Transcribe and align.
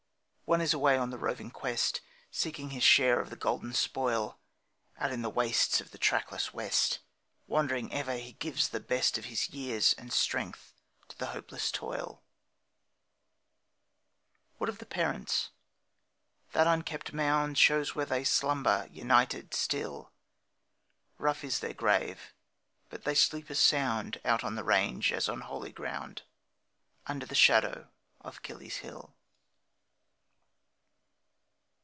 One 0.51 0.59
is 0.59 0.73
away 0.73 0.97
on 0.97 1.11
the 1.11 1.17
roving 1.17 1.49
quest, 1.49 2.01
Seeking 2.29 2.71
his 2.71 2.83
share 2.83 3.21
of 3.21 3.29
the 3.29 3.37
golden 3.37 3.71
spoil, 3.71 4.37
Out 4.97 5.13
in 5.13 5.21
the 5.21 5.29
wastes 5.29 5.79
of 5.79 5.91
the 5.91 5.97
trackless 5.97 6.53
west, 6.53 6.99
Wandering 7.47 7.93
ever 7.93 8.17
he 8.17 8.33
gives 8.33 8.67
the 8.67 8.81
best 8.81 9.17
Of 9.17 9.23
his 9.23 9.47
years 9.51 9.93
and 9.97 10.11
strength 10.11 10.73
to 11.07 11.17
the 11.17 11.27
hopeless 11.27 11.71
toil. 11.71 12.21
What 14.57 14.67
of 14.67 14.79
the 14.79 14.85
parents? 14.85 15.51
That 16.51 16.67
unkept 16.67 17.13
mound 17.13 17.57
Shows 17.57 17.95
where 17.95 18.05
they 18.05 18.25
slumber 18.25 18.89
united 18.91 19.53
still; 19.53 20.11
Rough 21.17 21.45
is 21.45 21.59
their 21.59 21.73
grave, 21.73 22.33
but 22.89 23.05
they 23.05 23.15
sleep 23.15 23.49
as 23.49 23.59
sound 23.59 24.19
Out 24.25 24.43
on 24.43 24.55
the 24.55 24.65
range 24.65 25.13
as 25.13 25.29
on 25.29 25.39
holy 25.39 25.71
ground, 25.71 26.23
Under 27.07 27.25
the 27.25 27.35
shadow 27.35 27.89
of 28.19 28.41
Kiley's 28.41 28.79
Hill. 28.79 29.15